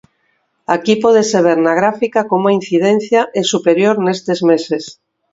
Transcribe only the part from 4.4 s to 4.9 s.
meses.